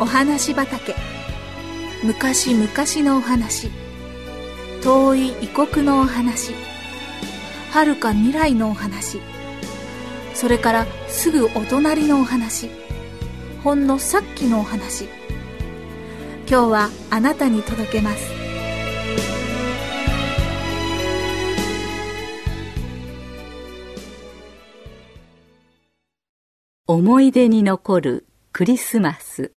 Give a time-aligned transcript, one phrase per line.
[0.00, 0.94] お話畑。
[2.02, 2.66] 昔々
[3.06, 3.70] のお話。
[4.82, 6.54] 遠い異国のお話。
[7.70, 9.20] 遥か未来のお話。
[10.32, 12.70] それからすぐお隣のお話。
[13.62, 15.04] ほんのさっきのお話。
[16.48, 18.32] 今日はあなたに届けます。
[26.86, 29.52] 思い出に残るクリスマス。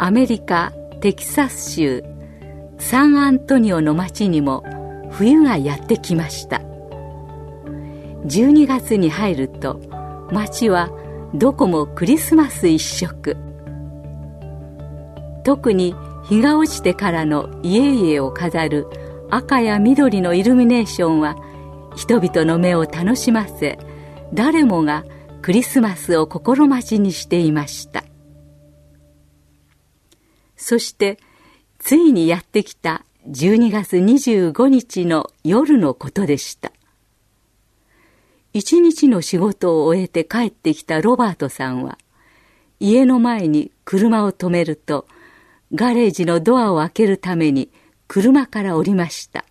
[0.00, 2.04] アメリカテキサス州
[2.78, 4.62] サンアントニオの町にも
[5.10, 6.62] 冬がやってきました。
[8.24, 9.80] 12月に入ると
[10.30, 10.90] 町は
[11.34, 13.36] どこもクリスマス一色。
[15.44, 15.96] 特に
[16.28, 18.86] 日が落ちてからの家々を飾る
[19.30, 21.34] 赤や緑のイルミネーションは
[21.96, 23.78] 人々の目を楽しませ
[24.32, 25.04] 誰もが
[25.42, 27.97] クリスマスを心待ちにしていました。
[30.68, 31.18] そして
[31.78, 36.72] ついにやってきた12月25日の夜のことでした。
[38.52, 41.96] 一日の仕事を終えて帰ってきたロバートさんは
[42.80, 45.08] 家の前に車を止めると
[45.74, 47.70] ガレージのドアを開けるために
[48.06, 49.46] 車から降りました。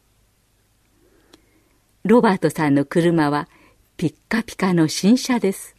[2.03, 3.49] ロバートさんの車は
[3.97, 5.75] ピッカピカの新車です。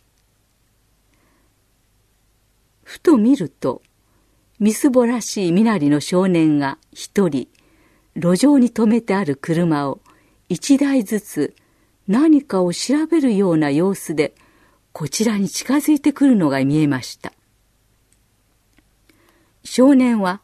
[2.83, 3.83] ふと見ると
[4.61, 7.49] みすぼらしい身なりの少年が一人
[8.17, 10.01] 路上に止めてある車を
[10.49, 11.55] 一台ずつ
[12.07, 14.35] 何かを調べるような様子で
[14.93, 17.33] こちらに近づいてくるのが見えました。
[19.69, 20.41] 少年は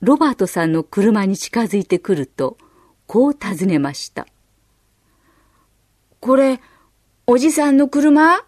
[0.00, 2.56] ロバートさんの車に近づいてくると
[3.06, 4.26] こう尋ねました
[6.20, 6.60] これ
[7.26, 8.44] おじさんの車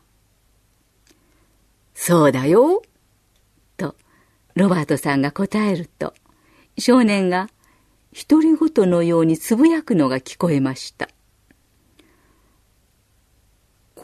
[1.94, 2.82] そうだよ。
[4.56, 6.12] ロバートさんが答えると
[6.76, 7.48] 少年が
[8.28, 11.08] 独り言のようにつぶやくのが聞こえました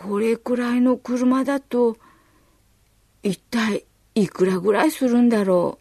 [0.03, 1.97] これくらいの車だと、
[3.23, 3.85] 一体
[4.17, 5.79] いくらぐらいするんだろ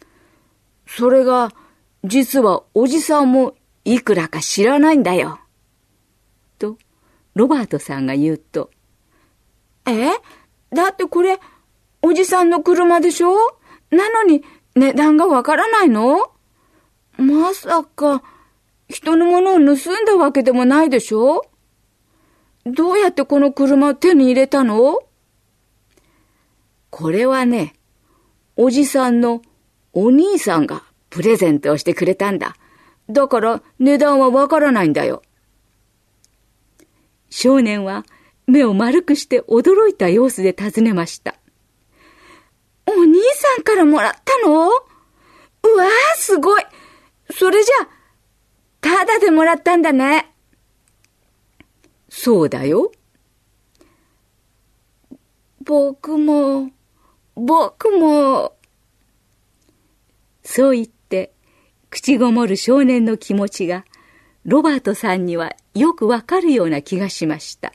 [0.00, 0.04] う。
[0.86, 1.52] それが、
[2.04, 5.38] 実はおじさんもいくらか知らないんだよ。
[6.58, 6.78] と、
[7.34, 8.70] ロバートさんが言うと、
[9.86, 10.12] え？
[10.74, 11.38] だってこれ、
[12.02, 13.34] おじさんの車でしょ？
[13.90, 14.44] なのに
[14.74, 16.30] 値段がわからないの？
[17.16, 18.22] まさか、
[18.88, 21.42] 人のものを盗んだわけでもないでしょ？
[22.64, 25.00] どうやってこの車を手に入れたの？
[26.90, 27.74] これはね、
[28.56, 29.42] おじさんの
[29.92, 32.56] お兄さんがプレゼントをしてくれたんだ。
[33.10, 35.22] だから値段はわからないんだよ。
[37.30, 38.04] 少年は
[38.46, 41.34] 目を丸くして驚いた様子で尋ねました。
[42.90, 44.68] お兄さんからもらったの？
[44.68, 44.70] う
[45.76, 46.62] わあ、すごい。
[47.30, 47.88] それじゃ、
[48.80, 50.32] ただでもらったんだね。
[52.08, 52.90] そうだよ。
[55.64, 56.70] 僕も、
[57.34, 58.56] 僕も。
[60.42, 61.34] そう言って、
[61.90, 63.84] 口ごもる少年の気持ちが、
[64.44, 67.74] ロバートさんにはよくわかるような気がしました。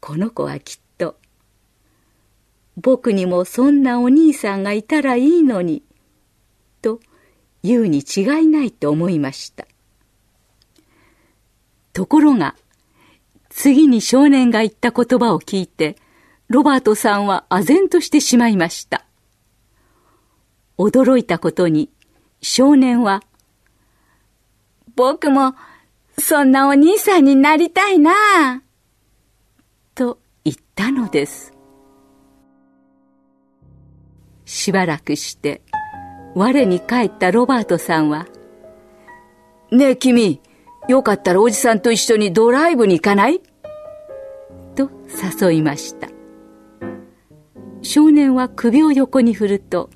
[0.00, 0.87] この子はきっと、
[2.80, 5.82] 僕にもそんなお兄さんがいたらいいのに、
[6.80, 7.00] と
[7.64, 9.66] 言うに違いないと思いました。
[11.92, 12.54] ところが、
[13.50, 15.96] 次に少年が言った言葉を聞いて、
[16.46, 19.04] ロバートさんは唖然としてしまいました。
[20.78, 21.90] 驚いたことに、
[22.40, 23.24] 少年は、
[24.94, 25.56] 僕も、
[26.16, 28.62] そんなお兄さんになりたいな
[29.96, 31.57] と言ったのです。
[34.48, 35.60] しばらくして、
[36.34, 38.26] 我に帰ったロバートさんは、
[39.70, 40.40] ねえ君、
[40.88, 43.42] よかったらおじさんと一緒にドライブに行かない？
[44.74, 44.90] と
[45.42, 46.08] 誘いました。
[47.82, 49.90] 少年は首を横に振ると、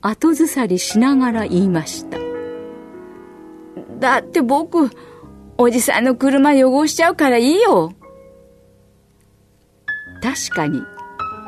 [0.00, 2.18] 後ずさりしながら言いました。
[4.00, 4.90] だって僕、
[5.56, 7.92] おじさんの車汚しちゃうからいいよ。
[10.20, 10.82] 確かに、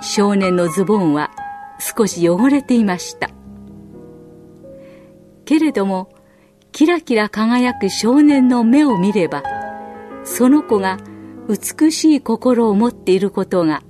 [0.01, 1.33] 少年のズボンは
[1.79, 3.31] 少し汚れていました。
[5.45, 6.11] けれども、
[6.77, 9.43] キラキラ輝く少年の目を見れば
[10.25, 10.99] その子が
[11.49, 13.83] 美しい心を持っていることが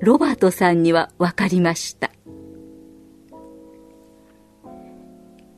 [0.00, 2.10] ロバートさんには分かりました。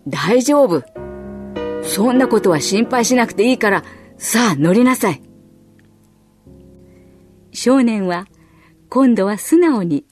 [0.09, 0.83] 大丈夫。
[1.85, 3.85] そんなことは心配しなくていいから
[4.17, 5.23] さあ乗りなさい。
[7.53, 8.27] 少年は
[8.89, 10.05] 今度は素直に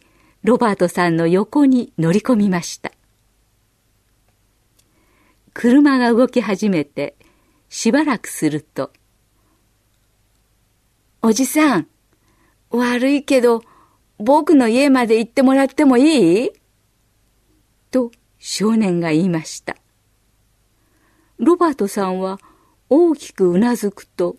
[0.45, 2.93] ロバートさんの横に乗り込みました。
[5.55, 7.17] 車が動き始めて
[7.71, 8.93] しばらくすると
[11.23, 11.89] 「おじさん
[12.69, 13.63] 悪いけど
[14.19, 16.51] 僕の家まで行ってもらってもいい?」
[17.91, 19.79] と少年が言いました。
[21.39, 22.39] ロバートさんは
[22.91, 24.37] 大きくうなずくと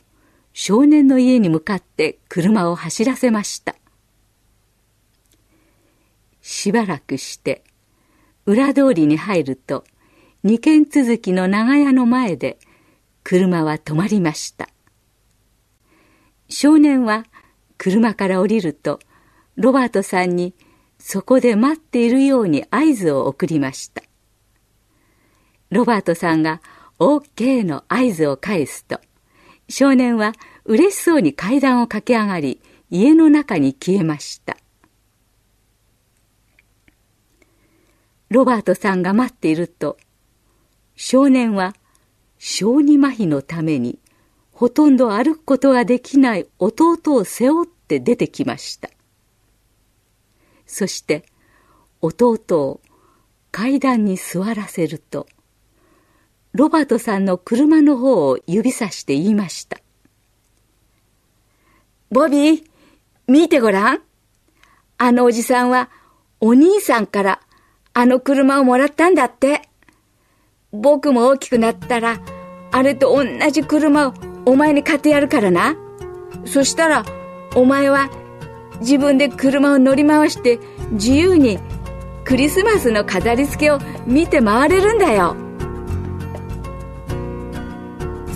[0.53, 3.75] 少年の家に向かって車を走らせました。
[6.47, 7.63] しばらくして
[8.45, 9.83] 裏通りに入ると
[10.43, 12.59] 二軒続きの長屋の前で
[13.23, 14.69] 車は止まりました。
[16.47, 17.25] 少年は
[17.79, 18.99] 車から降りると
[19.55, 20.53] ロバートさんに
[20.99, 24.03] そこで待っているように合図を送りました。
[25.71, 26.61] ロバートさんが
[26.99, 28.99] OK の合図を返すと
[29.67, 30.33] 少年は
[30.65, 34.57] 嬉しそうに階段を駆け上がり家の中に消えました。
[38.29, 39.97] ロバートさんが待っていると。
[40.95, 41.75] 少年は
[42.37, 43.99] 小児麻痺のために
[44.51, 48.89] ほとんど歩くことができない弟を背負って出てきました。
[50.65, 51.25] そして
[52.01, 52.81] 弟を
[53.51, 55.27] 階段に座らせると
[56.53, 59.77] ロバートさんの車の方を指さして言いました。
[62.09, 62.63] ボビー
[63.27, 64.01] 見てごらん。
[64.97, 65.89] あのおじさんは
[66.39, 67.41] お兄さんから
[67.97, 69.61] あの車をもらったんだって
[70.73, 72.19] 僕も大きくなったら、
[72.73, 74.13] あれと同じ車を
[74.45, 75.77] お前に買ってやるからな。
[76.43, 77.05] そしたら、
[77.55, 78.09] お前は
[78.81, 80.59] 自分で車を乗り回して
[80.91, 81.57] 自由に
[82.25, 85.37] クリスマスの飾り付けを見て回れるんだよ。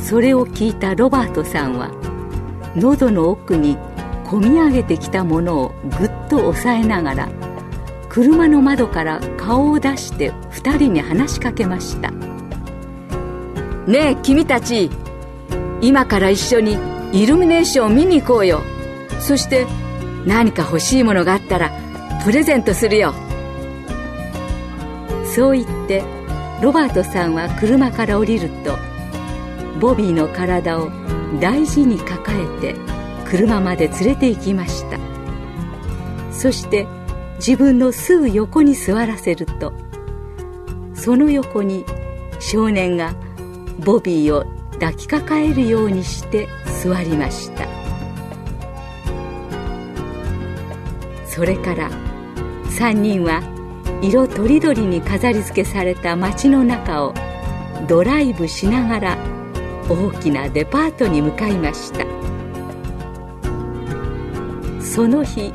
[0.02, 1.92] それを聞いたロバートさんは、
[2.78, 3.78] 喉の奥に
[4.24, 7.49] こみ上げてきたものをぐっと押さえながら、
[8.10, 12.12] 車の窓から顔を出して2人に話しかけました。
[13.88, 14.90] ねえ君たち
[15.82, 16.78] 今から一緒に
[17.14, 18.62] イルミネーションを見に行こうよ。
[19.20, 19.68] そして
[20.26, 21.72] 何か欲しいものがあったら
[22.24, 23.14] プレゼントするよ。
[25.36, 26.04] そう言って
[26.62, 28.76] ロバートさんは車から降りると
[29.80, 30.90] ボビーの体を
[31.40, 32.76] 大事に抱えて
[33.30, 34.98] 車まで連れて行きました。
[36.32, 36.88] そして
[37.40, 39.74] 自分のすぐ横に座らせると
[40.94, 41.86] その横に
[42.40, 43.16] 少年が
[43.80, 46.48] ボビーを抱きかかえるようにして
[46.84, 47.68] 座りました。
[51.26, 51.90] それから
[52.66, 53.42] 3人は
[54.02, 57.14] 色とりどりに飾り付けされた街の中を
[57.88, 59.18] ドライブしながら
[59.90, 62.06] 大きなデパートに向かいました。
[64.82, 65.54] その日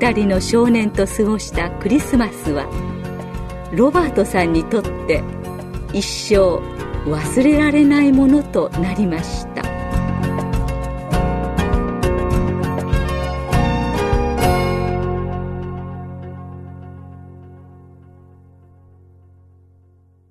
[0.00, 2.64] 2人の少年と過ごしたクリスマスは
[3.70, 5.22] ロバートさんにとって
[5.92, 6.56] 一生
[7.04, 9.59] 忘れられないものとなりました。